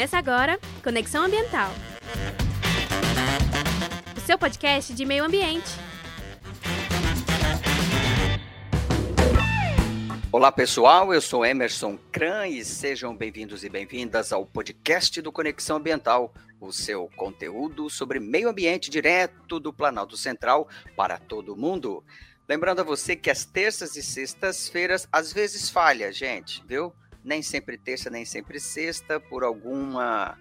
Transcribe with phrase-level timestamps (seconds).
[0.00, 1.70] Começa agora Conexão Ambiental.
[4.16, 5.68] O seu podcast de meio ambiente.
[10.32, 15.76] Olá pessoal, eu sou Emerson Kran e sejam bem-vindos e bem-vindas ao podcast do Conexão
[15.76, 22.02] Ambiental, o seu conteúdo sobre meio ambiente direto do Planalto Central para todo mundo.
[22.48, 26.90] Lembrando a você que as terças e sextas-feiras às vezes falha, gente, viu?
[27.24, 30.38] Nem sempre terça, nem sempre sexta, por alguma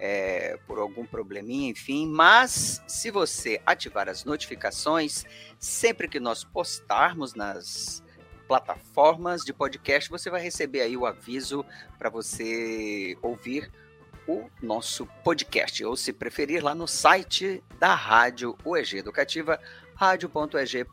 [0.00, 2.06] é, por algum probleminha, enfim.
[2.06, 5.24] Mas se você ativar as notificações,
[5.58, 8.02] sempre que nós postarmos nas
[8.48, 11.64] plataformas de podcast, você vai receber aí o aviso
[11.98, 13.70] para você ouvir
[14.26, 19.60] o nosso podcast, ou se preferir, lá no site da Rádio UEG Educativa,
[19.94, 20.86] radio.eg.br.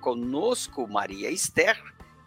[0.00, 1.80] Conosco, Maria Esther,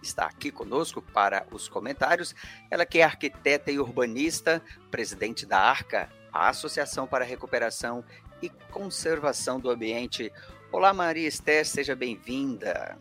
[0.08, 2.34] está aqui conosco para os comentários.
[2.72, 8.04] Ela que é arquiteta e urbanista, presidente da ARCA, a Associação para a Recuperação
[8.42, 10.32] e Conservação do Ambiente.
[10.72, 12.98] Olá, Maria Esther, seja bem-vinda.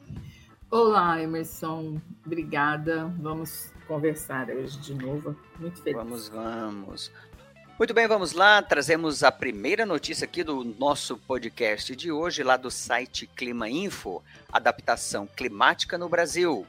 [0.71, 3.07] Olá, Emerson, obrigada.
[3.21, 5.37] Vamos conversar hoje de novo.
[5.59, 5.97] Muito feliz.
[5.97, 7.13] Vamos, vamos.
[7.79, 8.63] Muito bem, vamos lá.
[8.63, 14.23] Trazemos a primeira notícia aqui do nosso podcast de hoje, lá do site Clima Info:
[14.51, 16.67] adaptação climática no Brasil.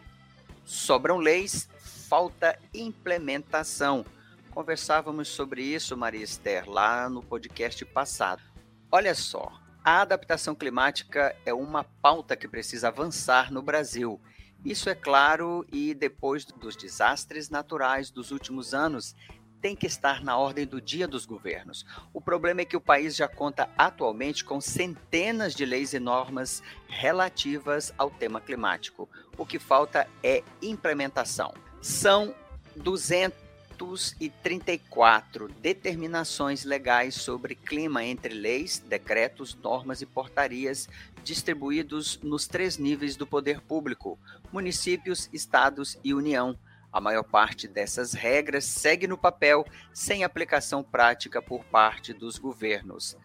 [0.68, 4.06] Sobram leis, falta implementação.
[4.52, 8.44] Conversávamos sobre isso, Maria Esther, lá no podcast passado.
[8.92, 9.50] Olha só,
[9.82, 14.20] a adaptação climática é uma pauta que precisa avançar no Brasil.
[14.66, 19.16] Isso é claro, e depois dos desastres naturais dos últimos anos,
[19.62, 21.86] tem que estar na ordem do dia dos governos.
[22.14, 26.64] O problema é que o país já conta atualmente com centenas de leis e normas
[26.88, 29.10] relativas ao tema climático.
[29.38, 31.54] O que falta é implementação.
[31.82, 32.34] São
[32.76, 40.88] 234 determinações legais sobre clima entre leis, decretos, normas e portarias
[41.24, 44.20] distribuídos nos três níveis do poder público:
[44.52, 46.58] municípios, estados e União
[46.92, 53.18] a maior parte dessas regras segue no papel, sem aplicação prática por parte dos governos.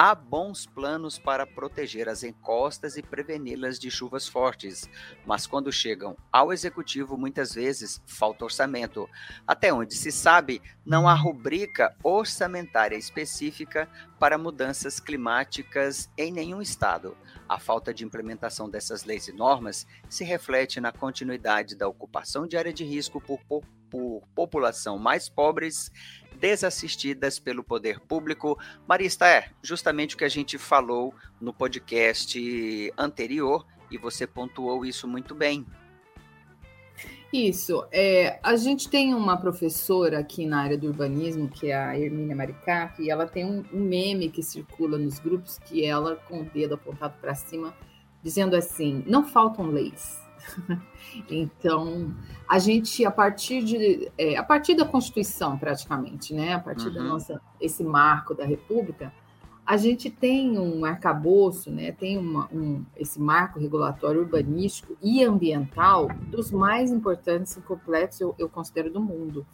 [0.00, 4.88] Há bons planos para proteger as encostas e preveni-las de chuvas fortes,
[5.26, 9.10] mas quando chegam ao executivo, muitas vezes falta orçamento.
[9.44, 13.88] Até onde se sabe, não há rubrica orçamentária específica
[14.20, 17.16] para mudanças climáticas em nenhum estado.
[17.48, 22.56] A falta de implementação dessas leis e normas se reflete na continuidade da ocupação de
[22.56, 23.40] área de risco por,
[23.90, 25.90] por, população mais pobres
[26.38, 28.58] desassistidas pelo poder público.
[28.86, 32.38] Marista, é justamente o que a gente falou no podcast
[32.96, 35.66] anterior e você pontuou isso muito bem.
[37.32, 37.86] Isso.
[37.92, 42.34] É, a gente tem uma professora aqui na área do urbanismo, que é a Hermínia
[42.34, 46.44] Maricac, e ela tem um, um meme que circula nos grupos, que ela, com o
[46.44, 47.74] dedo apontado para cima,
[48.22, 50.18] dizendo assim: não faltam leis.
[51.30, 52.14] então,
[52.48, 56.54] a gente, a partir de é, a partir da Constituição, praticamente, né?
[56.54, 56.94] A partir uhum.
[56.94, 59.12] da nossa esse marco da República,
[59.68, 66.08] a gente tem um arcabouço, né, tem uma, um, esse marco regulatório urbanístico e ambiental
[66.28, 69.46] dos mais importantes e completos, eu, eu considero, do mundo.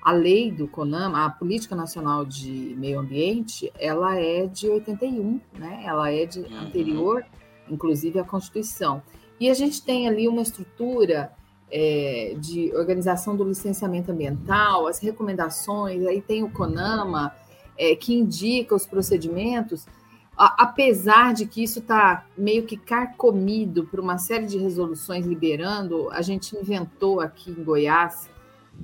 [0.00, 5.82] A lei do CONAMA, a Política Nacional de Meio Ambiente, ela é de 81, né?
[5.84, 6.60] ela é de uhum.
[6.60, 7.24] anterior,
[7.68, 9.02] inclusive, à Constituição.
[9.38, 11.32] E a gente tem ali uma estrutura
[11.70, 17.34] é, de organização do licenciamento ambiental, as recomendações, aí tem o CONAMA,
[17.76, 19.86] é, que indica os procedimentos,
[20.36, 26.10] a, apesar de que isso está meio que carcomido por uma série de resoluções liberando,
[26.10, 28.30] a gente inventou aqui em Goiás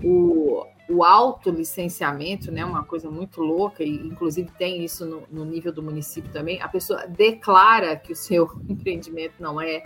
[0.02, 5.72] o, o autolicenciamento, né, uma coisa muito louca, e inclusive tem isso no, no nível
[5.72, 6.60] do município também.
[6.62, 9.84] A pessoa declara que o seu empreendimento não é,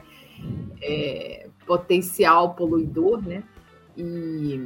[0.83, 3.43] é potencial poluidor, né?
[3.97, 4.61] E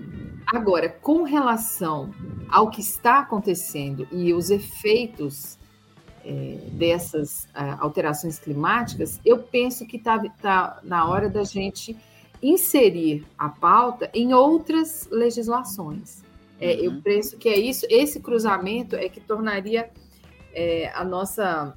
[0.47, 2.13] agora, com relação
[2.49, 5.57] ao que está acontecendo e os efeitos
[6.25, 11.97] é, dessas é, alterações climáticas, eu penso que está tá na hora da gente
[12.43, 16.23] inserir a pauta em outras legislações.
[16.61, 16.85] É, uhum.
[16.85, 19.91] Eu penso que é isso, esse cruzamento é que tornaria
[20.53, 21.77] é, a nossa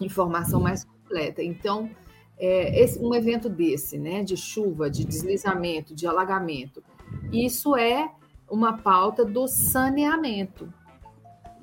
[0.00, 1.42] informação mais completa.
[1.42, 1.90] Então,
[2.38, 6.82] é, esse, um evento desse, né, de chuva, de deslizamento, de alagamento,
[7.32, 8.10] isso é
[8.50, 10.72] uma pauta do saneamento.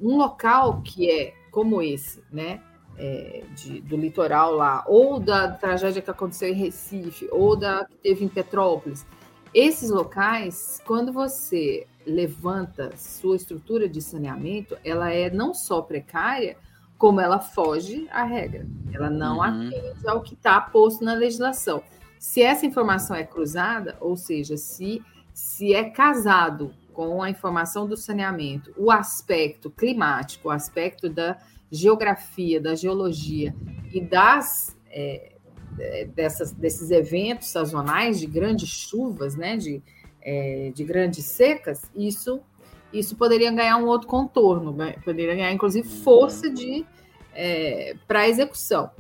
[0.01, 2.62] Um local que é como esse, né,
[2.97, 7.97] é, de, do litoral lá, ou da tragédia que aconteceu em Recife, ou da que
[7.97, 9.06] teve em Petrópolis,
[9.53, 16.57] Esses locais, quando você levanta sua estrutura de saneamento, ela é não só precária,
[17.01, 18.63] como ela foge à regra.
[18.94, 19.42] Ela não uhum.
[19.42, 21.81] atende ao que está posto na legislação.
[22.19, 25.01] Se essa informação é cruzada, ou seja, se,
[25.33, 31.39] se é casado com a informação do saneamento, o aspecto climático, o aspecto da
[31.71, 33.56] geografia, da geologia
[33.92, 35.31] e das é,
[35.80, 39.81] é, dessas, desses eventos sazonais de grandes chuvas, né, de,
[40.21, 42.44] é, de grandes secas, isso
[42.93, 44.95] isso poderia ganhar um outro contorno, né?
[45.03, 46.85] poderia ganhar inclusive força de
[47.33, 48.91] é, para execução.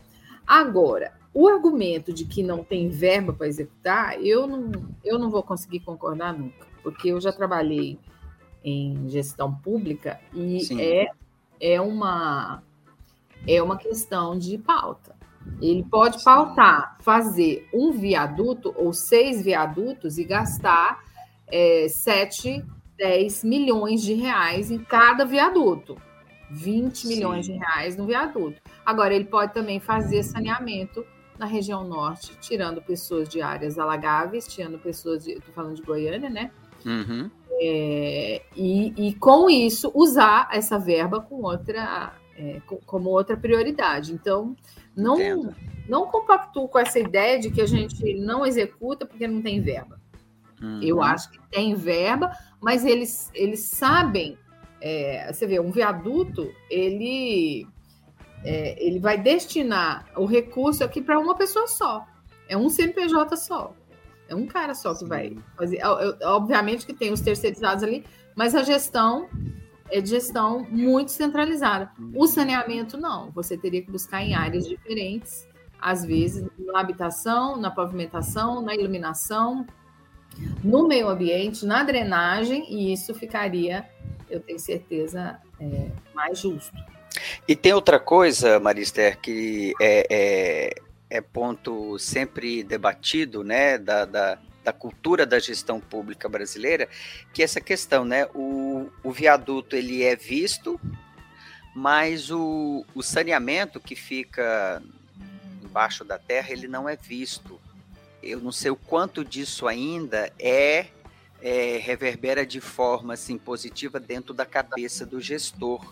[0.45, 4.71] Agora, o argumento de que não tem verba para executar, eu não,
[5.03, 7.97] eu não vou conseguir concordar nunca, porque eu já trabalhei
[8.63, 11.07] em gestão pública e é,
[11.59, 12.61] é uma
[13.47, 15.15] é uma questão de pauta.
[15.59, 21.03] Ele pode pautar fazer um viaduto ou seis viadutos e gastar
[21.47, 22.63] é, 7,
[23.01, 25.97] 10 milhões de reais em cada viaduto.
[26.51, 27.53] 20 milhões Sim.
[27.53, 28.61] de reais no viaduto.
[28.85, 31.03] Agora, ele pode também fazer saneamento
[31.39, 35.31] na região norte, tirando pessoas de áreas alagáveis, tirando pessoas de.
[35.31, 36.51] Estou falando de Goiânia, né?
[36.85, 37.31] Uhum.
[37.59, 44.13] É, e, e, com isso usar essa verba com outra, é, como outra prioridade.
[44.13, 44.55] Então,
[44.95, 45.53] não,
[45.89, 50.00] não compactuo com essa ideia de que a gente não executa porque não tem verba.
[50.61, 50.79] Uhum.
[50.81, 52.31] Eu acho que tem verba,
[52.61, 54.37] mas eles, eles sabem.
[54.79, 57.67] É, você vê, um viaduto, ele,
[58.43, 62.05] é, ele vai destinar o recurso aqui para uma pessoa só.
[62.47, 63.73] É um CNPJ só.
[64.27, 65.07] É um cara só que Sim.
[65.07, 65.79] vai fazer.
[66.23, 68.05] Obviamente que tem os terceirizados ali,
[68.35, 69.29] mas a gestão
[69.89, 71.91] é de gestão muito centralizada.
[72.15, 73.29] O saneamento, não.
[73.31, 75.45] Você teria que buscar em áreas diferentes,
[75.79, 79.65] às vezes na habitação, na pavimentação, na iluminação,
[80.63, 83.87] no meio ambiente, na drenagem, e isso ficaria,
[84.29, 86.77] eu tenho certeza, é, mais justo.
[87.47, 90.73] E tem outra coisa, Marister, que é, é,
[91.09, 96.87] é ponto sempre debatido, né, da, da da cultura da gestão pública brasileira,
[97.33, 98.27] que é essa questão, né?
[98.33, 100.79] O, o viaduto ele é visto,
[101.75, 104.81] mas o, o saneamento que fica
[105.63, 107.59] embaixo da terra ele não é visto.
[108.21, 110.87] Eu não sei o quanto disso ainda é,
[111.41, 115.85] é reverbera de forma assim positiva dentro da cabeça do gestor.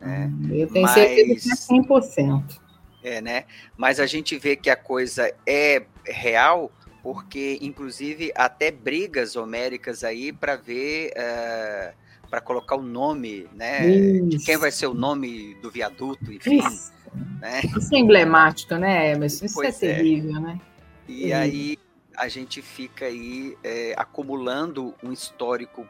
[0.00, 0.32] Né?
[0.50, 2.60] Eu tenho mas, certeza que é 100%.
[3.02, 3.44] É, né?
[3.76, 6.70] Mas a gente vê que a coisa é real
[7.02, 11.94] porque inclusive até brigas homéricas aí para ver uh, eh,
[12.30, 13.88] para colocar o nome, né?
[13.88, 14.26] Isso.
[14.28, 16.58] De quem vai ser o nome do viaduto, enfim.
[16.58, 16.92] Isso,
[17.40, 17.60] né?
[17.76, 19.46] Isso é emblemático, né, Emerson?
[19.46, 20.40] Isso é pois é terrível, é.
[20.40, 20.60] né?
[21.10, 21.38] E terrível.
[21.38, 21.78] aí
[22.16, 25.88] a gente fica aí é, acumulando um histórico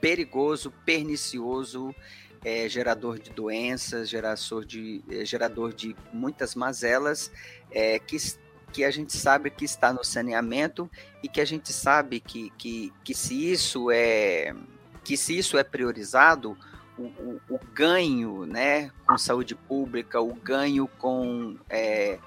[0.00, 1.94] perigoso, pernicioso,
[2.44, 7.30] é, gerador de doenças, gerador de, é, gerador de muitas mazelas,
[7.70, 8.16] é, que
[8.70, 10.90] que a gente sabe que está no saneamento
[11.22, 14.54] e que a gente sabe que, que, que se isso é
[15.02, 16.54] que se isso é priorizado,
[16.98, 22.18] o, o, o ganho né, com saúde pública, o ganho com, é,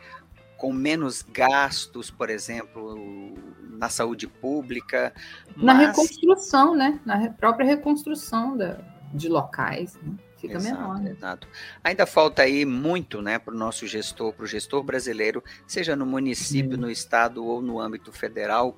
[0.61, 3.33] com menos gastos, por exemplo,
[3.67, 5.11] na saúde pública.
[5.57, 5.87] Na mas...
[5.87, 6.99] reconstrução, né?
[7.03, 8.77] Na própria reconstrução da,
[9.11, 9.97] de locais.
[10.03, 10.13] Né?
[10.37, 10.99] fica exato, menor.
[10.99, 11.11] Né?
[11.11, 11.47] Exato.
[11.83, 16.05] Ainda falta aí muito né, para o nosso gestor, para o gestor brasileiro, seja no
[16.05, 18.77] município, no estado ou no âmbito federal,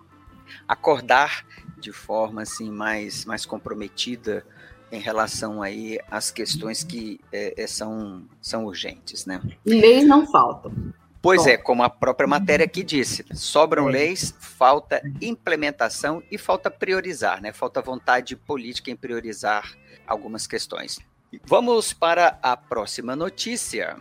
[0.65, 1.45] acordar
[1.77, 4.45] de forma assim mais, mais comprometida
[4.89, 9.41] em relação aí às questões que é, são, são urgentes, né?
[9.65, 10.93] Leis não faltam.
[11.23, 11.49] Pois Bom.
[11.51, 13.93] é, como a própria matéria aqui disse, sobram é.
[13.93, 17.53] leis, falta implementação e falta priorizar, né?
[17.53, 19.73] Falta vontade política em priorizar
[20.05, 20.99] algumas questões.
[21.45, 23.95] Vamos para a próxima notícia.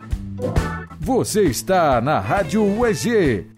[0.99, 3.49] Você está na Rádio UEG.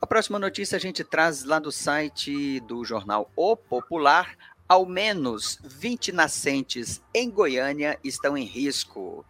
[0.00, 4.36] A próxima notícia a gente traz lá do site do jornal O Popular.
[4.68, 9.24] Ao menos 20 nascentes em Goiânia estão em risco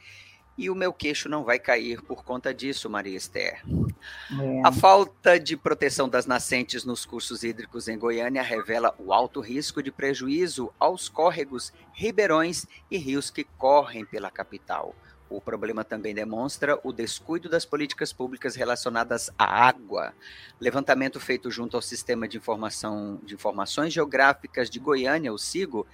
[0.58, 3.62] e o meu queixo não vai cair por conta disso, Maria Esther.
[3.64, 4.62] É.
[4.66, 9.80] A falta de proteção das nascentes nos cursos hídricos em Goiânia revela o alto risco
[9.80, 14.94] de prejuízo aos córregos, ribeirões e rios que correm pela capital.
[15.30, 20.14] O problema também demonstra o descuido das políticas públicas relacionadas à água.
[20.58, 25.86] Levantamento feito junto ao Sistema de Informação de Informações Geográficas de Goiânia, o SIGO,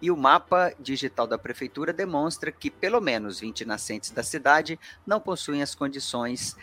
[0.00, 5.20] e o mapa digital da prefeitura demonstra que pelo menos 20 nascentes da cidade não
[5.20, 6.56] possuem as condições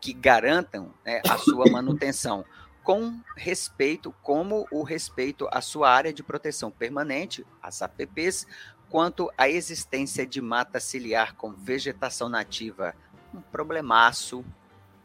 [0.00, 2.44] que garantam né, a sua manutenção,
[2.82, 8.46] com respeito, como o respeito à sua área de proteção permanente, as APPs,
[8.88, 12.94] quanto à existência de mata ciliar com vegetação nativa.
[13.32, 14.44] Um problemaço,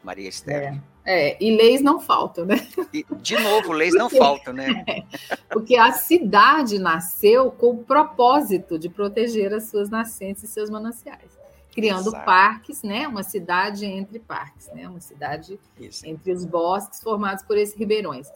[0.06, 0.80] Maria Esther.
[1.04, 2.64] É, é, e leis não faltam, né?
[2.94, 4.84] E, de novo, leis não faltam, né?
[4.88, 10.70] É, porque a cidade nasceu com o propósito de proteger as suas nascentes e seus
[10.70, 11.36] mananciais
[11.74, 12.24] criando Exato.
[12.24, 13.06] parques, né?
[13.06, 14.88] Uma cidade entre parques, né?
[14.88, 16.06] Uma cidade Isso.
[16.06, 18.28] entre os bosques formados por esses ribeirões.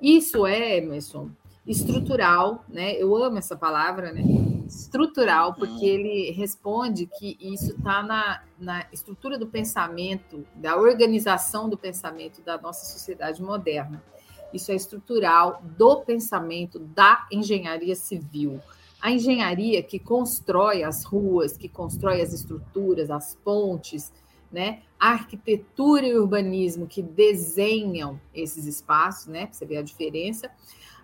[0.00, 1.28] Isso é, Emerson,
[1.66, 2.94] estrutural, né?
[2.94, 4.22] Eu amo essa palavra, né?
[4.66, 5.94] Estrutural, porque hum.
[5.94, 12.58] ele responde que isso está na, na estrutura do pensamento, da organização do pensamento da
[12.60, 14.02] nossa sociedade moderna.
[14.52, 18.60] Isso é estrutural do pensamento da engenharia civil
[19.00, 24.12] a engenharia que constrói as ruas, que constrói as estruturas, as pontes,
[24.50, 24.82] né?
[24.98, 29.48] A arquitetura e urbanismo que desenham esses espaços, né?
[29.52, 30.50] Você ver a diferença.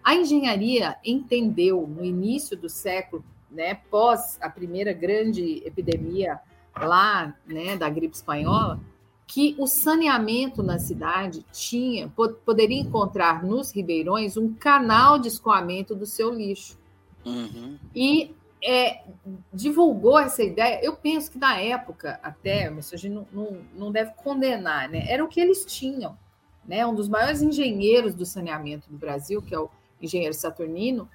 [0.02, 6.40] A engenharia entendeu no início do século, né, pós a primeira grande epidemia
[6.76, 8.80] lá, né, da gripe espanhola,
[9.26, 12.08] que o saneamento na cidade tinha
[12.44, 16.78] poderia encontrar nos ribeirões um canal de escoamento do seu lixo.
[17.24, 17.78] Uhum.
[17.94, 19.04] E é,
[19.52, 20.80] divulgou essa ideia.
[20.82, 25.04] Eu penso que na época, até, mas a gente não, não, não deve condenar, né?
[25.08, 26.16] Era o que eles tinham.
[26.64, 26.86] Né?
[26.86, 29.68] Um dos maiores engenheiros do saneamento do Brasil, que é o
[30.00, 31.08] engenheiro Saturnino,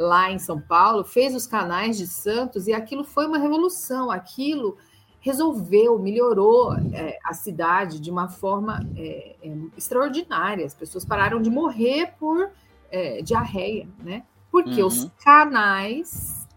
[0.00, 4.10] lá em São Paulo, fez os canais de Santos e aquilo foi uma revolução.
[4.10, 4.78] Aquilo
[5.20, 10.64] resolveu, melhorou é, a cidade de uma forma é, é, extraordinária.
[10.64, 12.50] As pessoas pararam de morrer por
[12.90, 14.24] é, diarreia, né?
[14.50, 14.88] Porque uhum.
[14.88, 16.48] os canais,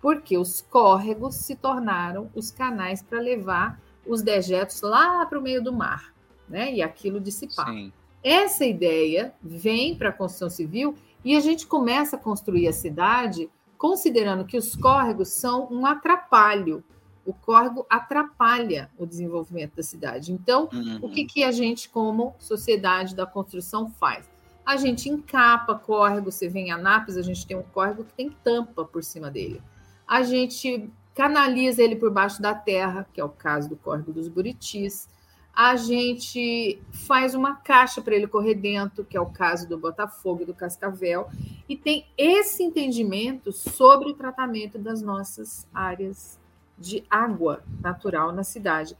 [0.00, 5.62] porque os córregos se tornaram os canais para levar os dejetos lá para o meio
[5.62, 6.14] do mar,
[6.48, 6.72] né?
[6.72, 7.66] E aquilo dissipar.
[7.66, 7.92] Sim.
[8.22, 10.94] Essa ideia vem para a construção civil
[11.26, 16.82] e a gente começa a construir a cidade considerando que os córregos são um atrapalho.
[17.26, 20.32] O córrego atrapalha o desenvolvimento da cidade.
[20.32, 21.00] Então, uhum.
[21.02, 24.26] o que, que a gente, como sociedade da construção, faz?
[24.66, 26.32] a gente encapa córrego.
[26.32, 29.62] Você vem em Anápolis, a gente tem um córrego que tem tampa por cima dele.
[30.06, 34.26] A gente canaliza ele por baixo da terra, que é o caso do córrego dos
[34.28, 35.08] Buritis.
[35.56, 40.42] A gente faz uma caixa para ele correr dentro, que é o caso do Botafogo
[40.42, 41.30] e do Cascavel,
[41.66, 46.38] e tem esse entendimento sobre o tratamento das nossas áreas
[46.78, 48.94] de água natural na cidade.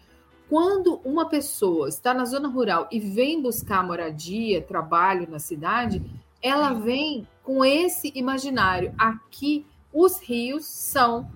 [0.48, 6.02] Quando uma pessoa está na zona rural e vem buscar moradia, trabalho na cidade,
[6.40, 8.94] ela vem com esse imaginário.
[8.96, 11.30] Aqui, os rios são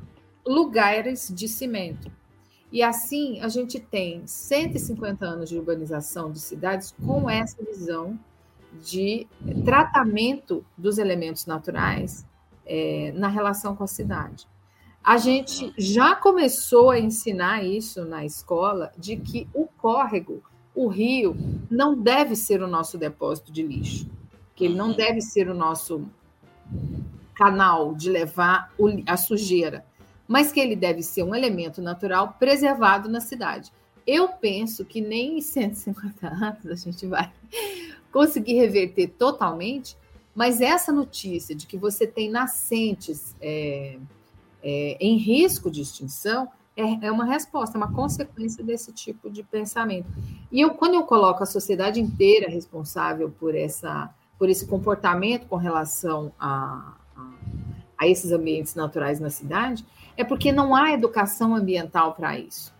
[0.46, 2.10] lugares de cimento.
[2.72, 8.18] E assim, a gente tem 150 anos de urbanização de cidades com essa visão
[8.80, 9.26] de
[9.64, 12.24] tratamento dos elementos naturais
[12.64, 14.46] é, na relação com a cidade.
[15.02, 20.42] A gente já começou a ensinar isso na escola, de que o córrego,
[20.74, 21.34] o rio,
[21.70, 24.08] não deve ser o nosso depósito de lixo,
[24.54, 26.06] que ele não deve ser o nosso
[27.34, 28.70] canal de levar
[29.06, 29.84] a sujeira,
[30.30, 33.72] mas que ele deve ser um elemento natural preservado na cidade.
[34.06, 37.32] Eu penso que nem em 150 anos a gente vai
[38.12, 39.96] conseguir reverter totalmente,
[40.32, 43.34] mas essa notícia de que você tem nascentes.
[43.40, 43.98] É,
[44.62, 49.42] é, em risco de extinção, é, é, uma resposta, é uma consequência desse tipo de
[49.42, 50.06] pensamento.
[50.50, 55.56] E eu, quando eu coloco a sociedade inteira responsável por, essa, por esse comportamento com
[55.56, 57.30] relação a, a,
[57.98, 59.84] a esses ambientes naturais na cidade,
[60.16, 62.72] é porque não há educação ambiental para isso.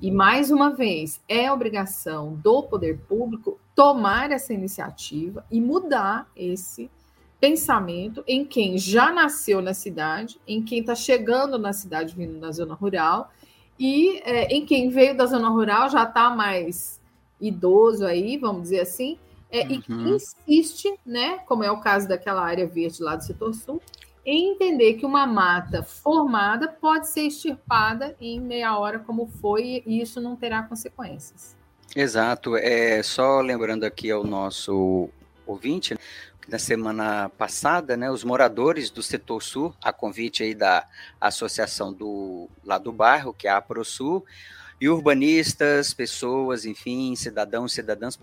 [0.00, 6.90] E, mais uma vez, é obrigação do poder público tomar essa iniciativa e mudar esse
[7.40, 12.50] pensamento em quem já nasceu na cidade, em quem está chegando na cidade vindo da
[12.50, 13.30] zona rural
[13.78, 17.00] e é, em quem veio da zona rural já está mais
[17.40, 19.16] idoso aí, vamos dizer assim,
[19.50, 19.70] é, uhum.
[19.70, 23.80] e que insiste, né, como é o caso daquela área verde lá do setor sul,
[24.30, 30.20] entender que uma mata formada pode ser extirpada em meia hora, como foi, e isso
[30.20, 31.56] não terá consequências.
[31.94, 32.56] Exato.
[32.56, 35.08] É só lembrando aqui ao nosso
[35.46, 35.96] ouvinte,
[36.48, 40.86] na semana passada, né, os moradores do setor sul, a convite aí da
[41.20, 44.24] associação do lá do bairro, que é a ProSul,
[44.80, 48.16] e urbanistas, pessoas, enfim, cidadãos, cidadãs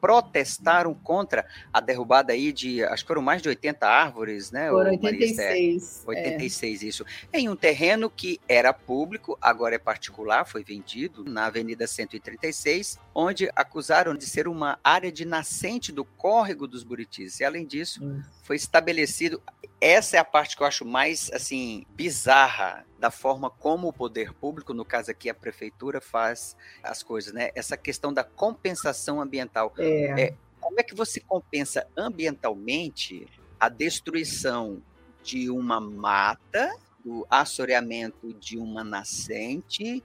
[0.00, 4.70] protestaram contra a derrubada aí de, acho que foram mais de 80 árvores, né?
[4.70, 6.04] Foram 86.
[6.06, 6.86] 86, é.
[6.86, 7.04] isso.
[7.32, 13.50] Em um terreno que era público, agora é particular, foi vendido na Avenida 136, onde
[13.54, 17.40] acusaram de ser uma área de nascente do córrego dos Buritis.
[17.40, 18.22] E além disso, hum.
[18.42, 19.42] foi estabelecido
[19.80, 24.32] essa é a parte que eu acho mais assim bizarra da forma como o poder
[24.32, 27.50] público, no caso aqui a prefeitura, faz as coisas, né?
[27.54, 29.72] Essa questão da compensação ambiental.
[29.78, 30.22] É.
[30.22, 33.26] É, como é que você compensa ambientalmente
[33.58, 34.82] a destruição
[35.22, 40.02] de uma mata, do assoreamento de uma nascente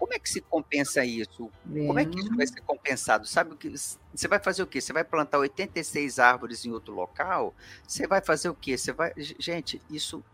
[0.00, 1.50] como é que se compensa isso?
[1.86, 3.26] Como é que isso vai ser compensado?
[3.26, 4.80] Sabe o que você vai fazer o quê?
[4.80, 7.54] Você vai plantar 86 árvores em outro local?
[7.86, 8.78] Você vai fazer o quê?
[8.78, 10.24] Você vai, gente, isso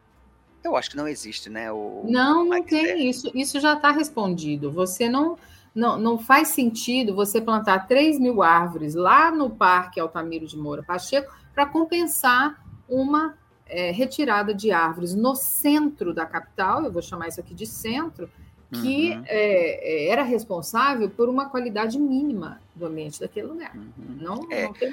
[0.66, 1.70] eu acho que não existe, né?
[1.72, 3.30] O, não, não tem isso.
[3.34, 4.70] Isso já está respondido.
[4.70, 5.38] Você não,
[5.74, 10.82] não, não faz sentido você plantar 3 mil árvores lá no Parque Altamiro de Moura
[10.82, 16.84] Pacheco para compensar uma é, retirada de árvores no centro da capital.
[16.84, 18.30] Eu vou chamar isso aqui de centro
[18.70, 19.22] que uhum.
[19.26, 23.74] é, era responsável por uma qualidade mínima do ambiente daquele lugar.
[23.76, 23.92] Uhum.
[24.20, 24.64] Não, é.
[24.64, 24.90] não tem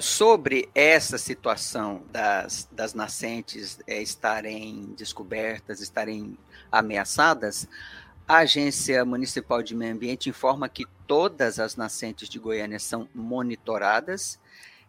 [0.00, 6.38] Sobre essa situação das, das nascentes é, estarem descobertas, estarem
[6.72, 7.68] ameaçadas,
[8.26, 14.39] a Agência Municipal de Meio Ambiente informa que todas as nascentes de Goiânia são monitoradas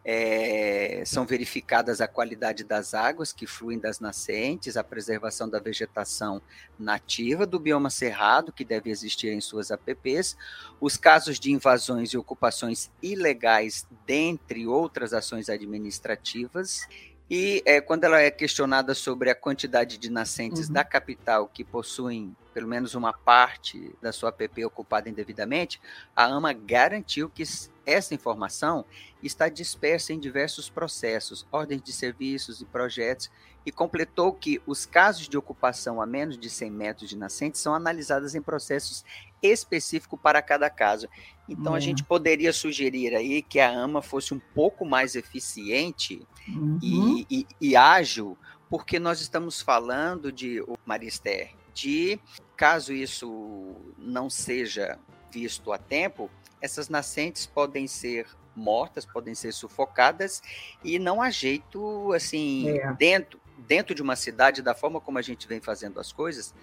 [0.04, 6.42] é, são verificadas a qualidade das águas que fluem das nascentes, a preservação da vegetação
[6.78, 10.36] nativa do bioma cerrado, que deve existir em suas APPs,
[10.80, 16.86] os casos de invasões e ocupações ilegais, dentre outras ações administrativas,
[17.34, 20.74] e é, quando ela é questionada sobre a quantidade de nascentes uhum.
[20.74, 25.80] da capital que possuem pelo menos uma parte da sua APP ocupada indevidamente,
[26.14, 27.42] a AMA garantiu que
[27.86, 28.84] essa informação
[29.22, 33.30] está dispersa em diversos processos, ordens de serviços e projetos,
[33.64, 37.74] e completou que os casos de ocupação a menos de 100 metros de nascente são
[37.74, 39.06] analisados em processos
[39.42, 41.08] específicos para cada caso.
[41.48, 46.78] Então, a gente poderia sugerir aí que a AMA fosse um pouco mais eficiente uhum.
[46.82, 48.38] e, e, e ágil,
[48.70, 52.18] porque nós estamos falando de, Marister, de
[52.56, 54.98] caso isso não seja
[55.30, 60.42] visto a tempo, essas nascentes podem ser mortas, podem ser sufocadas
[60.84, 62.92] e não há jeito assim é.
[62.92, 66.54] dentro dentro de uma cidade da forma como a gente vem fazendo as coisas,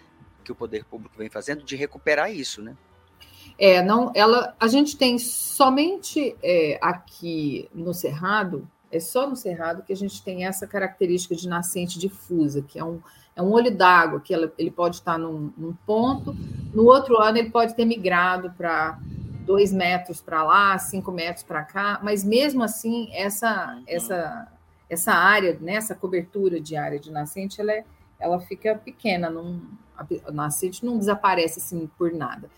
[0.44, 2.76] que o poder público vem fazendo de recuperar isso, né?
[3.58, 9.84] É, não, ela, a gente tem somente é, aqui no Cerrado, é só no Cerrado
[9.84, 13.02] que a gente tem essa característica de nascente difusa, que é um,
[13.36, 16.34] é um olho d'água, que ela, ele pode estar num, num ponto,
[16.74, 18.98] no outro ano ele pode ter migrado para
[19.46, 23.84] dois metros para lá, cinco metros para cá, mas mesmo assim, essa, uhum.
[23.88, 24.48] essa,
[24.90, 27.84] essa área, né, essa cobertura de área de nascente, ela, é,
[28.20, 29.60] ela fica pequena, não,
[30.26, 32.50] a nascente não desaparece assim por nada.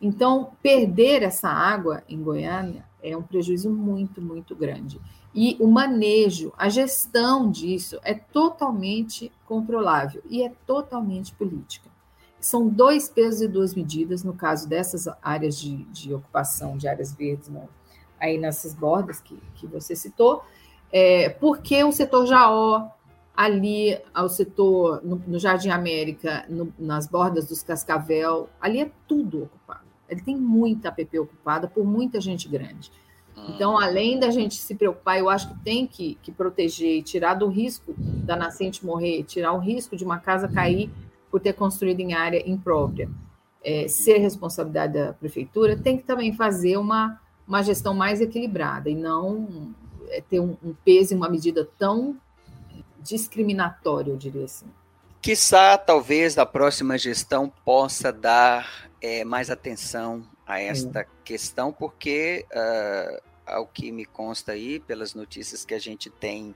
[0.00, 5.00] Então, perder essa água em Goiânia é um prejuízo muito, muito grande.
[5.34, 11.88] E o manejo, a gestão disso é totalmente controlável e é totalmente política
[12.40, 17.12] são dois pesos e duas medidas no caso dessas áreas de, de ocupação de áreas
[17.12, 17.66] verdes, né?
[18.20, 20.42] aí nessas bordas que, que você citou,
[20.90, 22.88] é, porque o setor Jaó,
[23.38, 29.44] ali ao setor no, no Jardim América, no, nas bordas dos Cascavel, ali é tudo
[29.44, 29.86] ocupado.
[30.08, 32.90] Ele tem muita APP ocupada por muita gente grande.
[33.48, 33.78] Então, hum.
[33.78, 37.46] além da gente se preocupar, eu acho que tem que, que proteger e tirar do
[37.46, 40.90] risco da nascente morrer, tirar o risco de uma casa cair
[41.30, 43.08] por ter construído em área imprópria,
[43.62, 48.96] é, ser responsabilidade da prefeitura, tem que também fazer uma, uma gestão mais equilibrada e
[48.96, 49.72] não
[50.08, 52.16] é, ter um, um peso e uma medida tão
[53.02, 54.66] discriminatória, eu diria assim.
[55.20, 63.22] Quissá, talvez, a próxima gestão possa dar é, mais atenção a esta questão, porque, uh,
[63.46, 66.54] ao que me consta aí, pelas notícias que a gente tem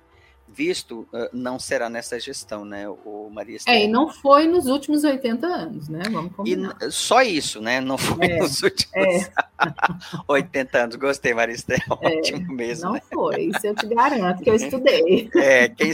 [0.52, 3.76] visto, uh, não será nessa gestão, né, o Maria Estela.
[3.76, 6.76] É, e não foi nos últimos 80 anos, né, vamos combinar.
[6.80, 9.32] E só isso, né, não foi é, nos últimos é.
[10.28, 10.96] 80 anos.
[10.96, 12.86] Gostei, Maria Estela, é, ótimo mesmo.
[12.86, 13.02] Não né?
[13.12, 15.30] foi, isso eu te garanto que eu estudei.
[15.42, 15.92] É, quem,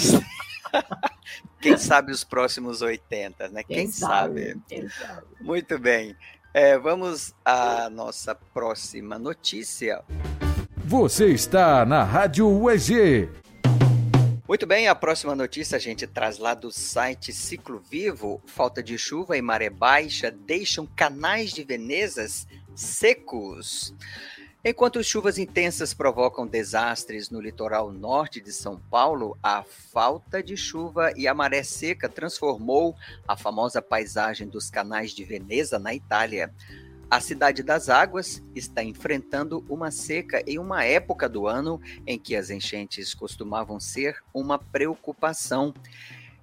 [1.61, 4.49] quem sabe os próximos 80, né, quem, quem sabe.
[4.49, 4.62] sabe.
[4.68, 5.23] Quem sabe.
[5.40, 6.16] Muito bem.
[6.53, 10.03] É, vamos à nossa próxima notícia.
[10.85, 13.29] Você está na Rádio UEG.
[14.49, 18.41] Muito bem, a próxima notícia a gente traz lá do site Ciclo Vivo.
[18.47, 23.95] Falta de chuva e maré baixa deixam canais de Venezas secos.
[24.65, 31.13] Enquanto chuvas intensas provocam desastres no litoral norte de São Paulo, a falta de chuva
[31.15, 32.97] e a maré seca transformou
[33.29, 36.51] a famosa paisagem dos canais de Veneza, na Itália.
[37.11, 42.37] A Cidade das Águas está enfrentando uma seca em uma época do ano em que
[42.37, 45.73] as enchentes costumavam ser uma preocupação.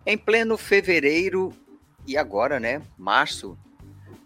[0.07, 1.53] Em pleno fevereiro
[2.07, 3.55] e agora, né, março,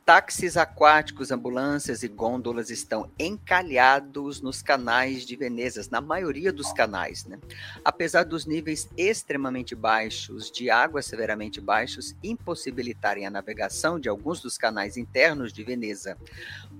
[0.09, 7.25] Táxis aquáticos, ambulâncias e gôndolas estão encalhados nos canais de Veneza, na maioria dos canais.
[7.25, 7.37] Né?
[7.85, 14.57] Apesar dos níveis extremamente baixos de água severamente baixos impossibilitarem a navegação de alguns dos
[14.57, 16.17] canais internos de Veneza,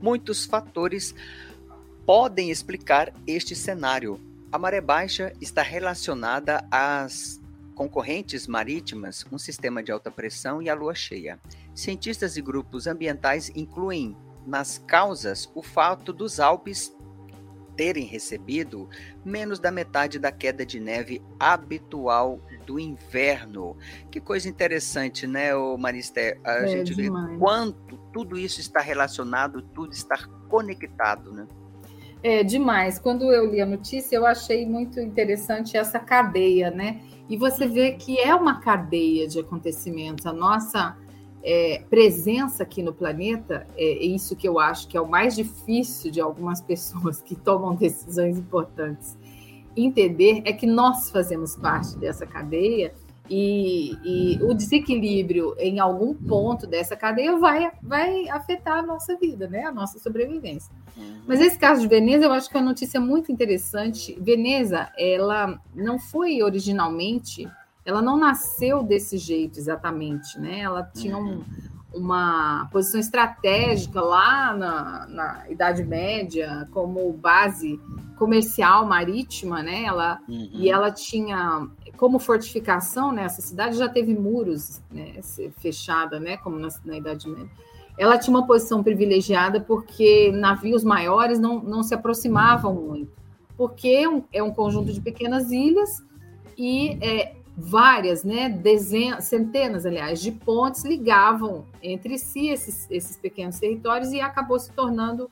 [0.02, 1.14] muitos fatores
[2.08, 4.20] podem explicar este cenário.
[4.52, 7.40] A maré baixa está relacionada às
[7.80, 11.40] concorrentes marítimas, um sistema de alta pressão e a lua cheia.
[11.74, 16.94] Cientistas e grupos ambientais incluem nas causas o fato dos Alpes
[17.78, 18.90] terem recebido
[19.24, 23.78] menos da metade da queda de neve habitual do inverno.
[24.12, 26.38] Que coisa interessante, né, Maristé?
[26.44, 27.32] A é, gente demais.
[27.32, 30.18] vê quanto tudo isso está relacionado, tudo está
[30.50, 31.48] conectado, né?
[32.22, 33.00] É demais.
[33.00, 37.02] Quando eu li a notícia, eu achei muito interessante essa cadeia, né?
[37.30, 40.26] E você vê que é uma cadeia de acontecimentos.
[40.26, 40.98] A nossa
[41.44, 46.12] é, presença aqui no planeta, é isso que eu acho que é o mais difícil
[46.12, 49.18] de algumas pessoas que tomam decisões importantes
[49.76, 52.94] entender, é que nós fazemos parte dessa cadeia
[53.30, 59.48] e, e, o desequilíbrio em algum ponto dessa cadeia vai, vai afetar a nossa vida,
[59.48, 59.64] né?
[59.64, 60.74] a nossa sobrevivência.
[60.98, 61.22] Uhum.
[61.28, 64.18] Mas esse caso de Veneza, eu acho que é uma notícia muito interessante.
[64.20, 67.48] Veneza, ela não foi originalmente
[67.90, 70.60] ela não nasceu desse jeito exatamente, né?
[70.60, 71.44] Ela tinha um, uhum.
[71.94, 77.80] uma posição estratégica lá na, na, Idade Média como base
[78.18, 79.84] comercial marítima, né?
[79.86, 80.50] Ela, uhum.
[80.54, 81.68] E ela tinha
[82.00, 83.28] como fortificação né?
[83.28, 85.20] cidade já teve muros né,
[85.58, 86.38] fechada, né?
[86.38, 87.52] Como na, na Idade Média.
[87.98, 93.12] Ela tinha uma posição privilegiada porque navios maiores não, não se aproximavam muito,
[93.58, 96.02] porque é um, é conjunto de pequenas ilhas
[96.58, 103.60] e é, várias, né, dezenas, centenas, aliás, de pontes ligavam entre si esses, esses pequenos
[103.60, 105.30] territórios e acabou se tornando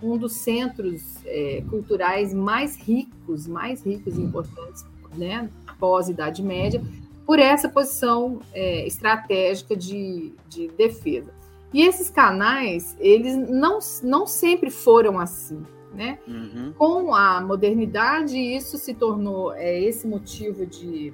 [0.00, 4.84] um dos centros é, culturais mais ricos, mais ricos e importantes,
[5.16, 5.48] né,
[5.78, 6.82] pós-Idade Média,
[7.26, 11.32] por essa posição é, estratégica de, de defesa.
[11.72, 16.18] E esses canais, eles não, não sempre foram assim, né?
[16.26, 16.72] Uhum.
[16.76, 21.12] Com a modernidade, isso se tornou é, esse motivo de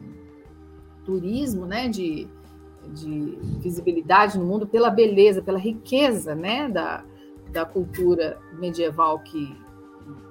[1.05, 2.29] turismo, né, de,
[2.89, 7.05] de visibilidade no mundo pela beleza, pela riqueza, né, da,
[7.51, 9.57] da cultura medieval que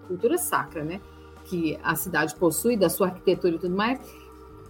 [0.07, 1.01] cultura sacra, né,
[1.49, 3.99] que a cidade possui, da sua arquitetura e tudo mais.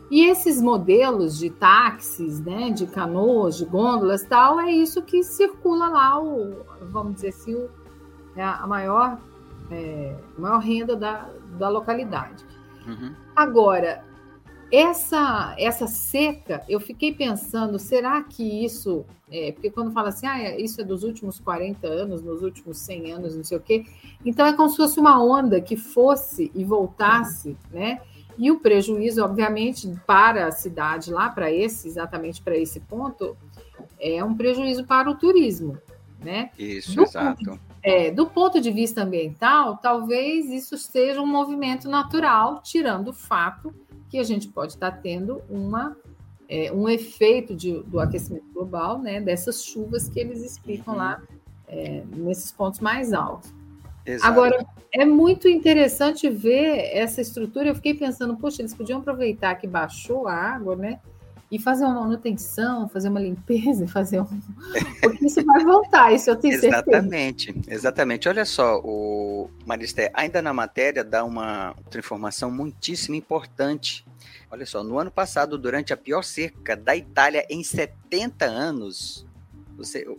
[0.10, 5.88] E esses modelos de táxis, né, de canoas, de gôndolas, tal, é isso que circula
[5.88, 7.70] lá, o, vamos dizer assim, o,
[8.36, 9.20] é a maior,
[9.70, 12.44] é, maior renda da, da localidade.
[12.88, 13.13] Uhum.
[13.36, 14.04] Agora,
[14.72, 19.06] essa, essa seca, eu fiquei pensando, será que isso.
[19.32, 23.12] É, porque quando fala assim, ah, isso é dos últimos 40 anos, nos últimos 100
[23.12, 23.86] anos, não sei o quê.
[24.26, 28.02] Então é como se fosse uma onda que fosse e voltasse, né?
[28.38, 33.38] E o prejuízo, obviamente, para a cidade, lá para esse, exatamente para esse ponto,
[34.00, 35.78] é um prejuízo para o turismo,
[36.20, 36.50] né?
[36.58, 37.44] Isso, do exato.
[37.44, 43.13] Ponto, é, do ponto de vista ambiental, talvez isso seja um movimento natural, tirando o
[43.13, 43.74] fato
[44.10, 45.96] que a gente pode estar tendo uma,
[46.48, 51.22] é, um efeito de, do aquecimento global, né, dessas chuvas que eles explicam lá
[51.68, 53.54] é, nesses pontos mais altos.
[54.06, 54.32] Exato.
[54.32, 57.70] Agora, é muito interessante ver essa estrutura.
[57.70, 61.00] Eu fiquei pensando, poxa, eles podiam aproveitar que baixou a água, né?
[61.52, 64.42] E fazer uma manutenção, fazer uma limpeza, fazer um.
[65.02, 67.60] Porque isso vai voltar, isso eu tenho exatamente, certeza.
[67.60, 68.30] Exatamente, exatamente.
[68.30, 74.06] Olha só, o Maristé, ainda na matéria dá uma outra informação muitíssimo importante.
[74.52, 79.28] Olha só, no ano passado, durante a pior seca da Itália em 70 anos,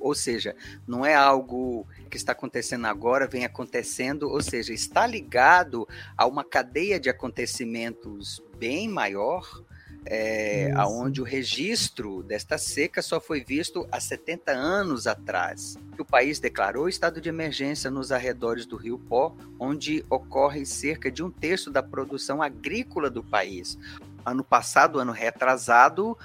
[0.00, 5.86] ou seja, não é algo que está acontecendo agora, vem acontecendo, ou seja, está ligado
[6.16, 9.62] a uma cadeia de acontecimentos bem maior,
[10.06, 15.76] é, aonde o registro desta seca só foi visto há 70 anos atrás.
[15.98, 21.22] O país declarou estado de emergência nos arredores do Rio Pó, onde ocorre cerca de
[21.22, 23.78] um terço da produção agrícola do país.
[24.24, 26.16] Ano passado, ano retrasado,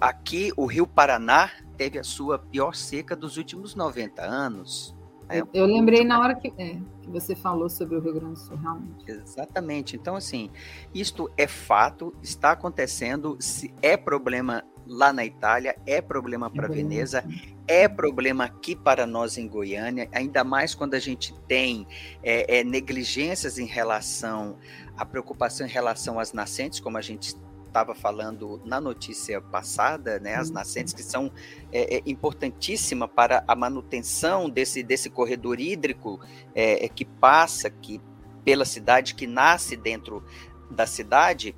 [0.00, 4.94] aqui o Rio Paraná teve a sua pior seca dos últimos 90 anos.
[5.28, 8.38] É, eu, lembrei na hora que, é, que você falou sobre o Rio Grande do
[8.38, 9.04] Sul, realmente.
[9.06, 9.96] Exatamente.
[9.96, 10.50] Então, assim,
[10.94, 17.22] isto é fato, está acontecendo, se é problema lá na Itália, é problema para Veneza,
[17.66, 21.86] é problema aqui para nós em Goiânia, ainda mais quando a gente tem
[22.22, 24.56] é, é, negligências em relação
[24.96, 27.36] à preocupação em relação às nascentes, como a gente
[27.68, 31.30] estava falando na notícia passada, né, as nascentes que são
[31.72, 36.20] é, é, importantíssima para a manutenção desse, desse corredor hídrico
[36.54, 38.00] é, é, que passa aqui
[38.44, 40.24] pela cidade, que nasce dentro
[40.70, 41.54] da cidade,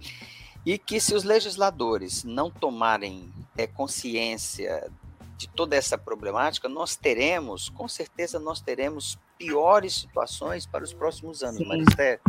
[0.66, 4.90] e que se os legisladores não tomarem é, consciência
[5.36, 11.42] de toda essa problemática, nós teremos, com certeza, nós teremos piores situações para os próximos
[11.42, 12.20] anos, Maristé.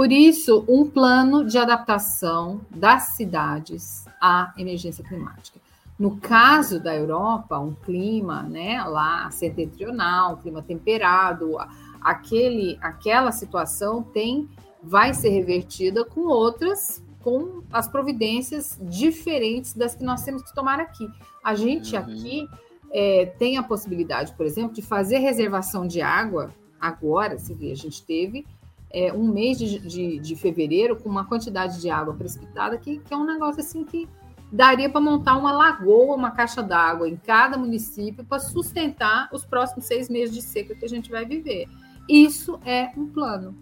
[0.00, 5.60] Por isso, um plano de adaptação das cidades à emergência climática.
[5.98, 11.58] No caso da Europa, um clima, né, lá setentrional, um clima temperado,
[12.00, 14.48] aquele, aquela situação tem
[14.82, 20.80] vai ser revertida com outras com as providências diferentes das que nós temos que tomar
[20.80, 21.06] aqui.
[21.44, 22.02] A gente uhum.
[22.02, 22.48] aqui
[22.90, 27.76] é, tem a possibilidade, por exemplo, de fazer reservação de água agora, se vê, a
[27.76, 28.46] gente teve
[28.92, 33.14] é, um mês de, de, de, fevereiro com uma quantidade de água precipitada que, que
[33.14, 34.08] é um negócio assim que
[34.52, 39.84] daria para montar uma lagoa, uma caixa d'água em cada município para sustentar os próximos
[39.84, 41.68] seis meses de seca que a gente vai viver.
[42.08, 43.54] Isso é um plano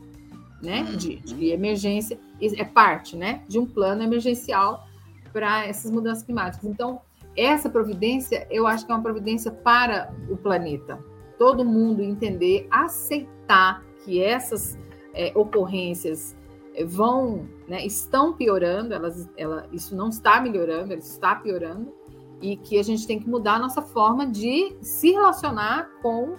[0.62, 1.52] né, de, de uhum.
[1.52, 4.86] emergência, é parte né, de um plano emergencial
[5.32, 6.68] para essas mudanças climáticas.
[6.68, 7.02] Então,
[7.36, 10.98] essa providência, eu acho que é uma providência para o planeta.
[11.38, 14.76] Todo mundo entender, aceitar que essas
[15.14, 16.36] é, ocorrências
[16.74, 21.92] é, vão, né, estão piorando, elas, ela, isso não está melhorando, ela está piorando,
[22.40, 26.36] e que a gente tem que mudar a nossa forma de se relacionar com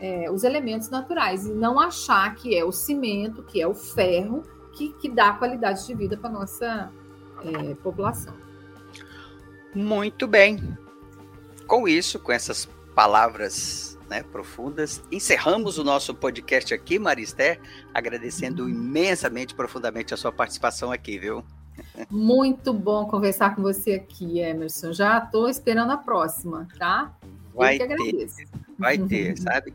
[0.00, 4.42] é, os elementos naturais e não achar que é o cimento, que é o ferro,
[4.72, 6.92] que, que dá qualidade de vida para a nossa
[7.44, 8.34] é, população.
[9.74, 10.76] Muito bem.
[11.66, 17.58] Com isso, com essas palavras né, profundas, encerramos o nosso podcast aqui, Maristé,
[17.94, 21.42] agradecendo imensamente, profundamente a sua participação aqui, viu?
[22.10, 24.92] Muito bom conversar com você aqui, Emerson.
[24.92, 27.10] Já estou esperando a próxima, tá?
[27.54, 28.28] Vai ter,
[28.78, 29.72] vai ter, sabe?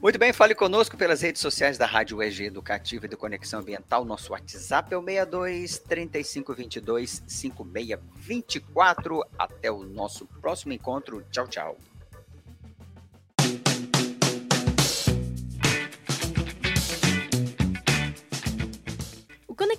[0.00, 4.04] Muito bem, fale conosco pelas redes sociais da Rádio EG Educativa e do Conexão Ambiental.
[4.04, 9.24] Nosso WhatsApp é o 62 3522 5624.
[9.36, 11.24] Até o nosso próximo encontro.
[11.32, 11.76] Tchau, tchau.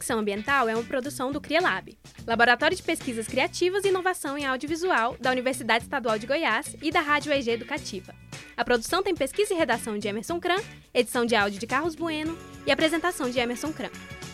[0.01, 4.47] O Conexão Ambiental é uma produção do CRIALAB, Laboratório de Pesquisas Criativas e Inovação em
[4.47, 8.11] Audiovisual da Universidade Estadual de Goiás e da Rádio EG Educativa.
[8.57, 10.59] A produção tem pesquisa e redação de Emerson Kran,
[10.91, 12.35] edição de áudio de Carlos Bueno
[12.65, 13.91] e apresentação de Emerson Kran.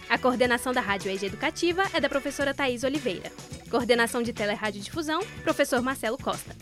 [0.07, 3.29] A coordenação da Rádio EG Educativa é da professora Thais Oliveira.
[3.69, 6.55] Coordenação de Tele Difusão, professor Marcelo Costa.